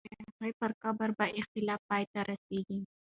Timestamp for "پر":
0.59-0.71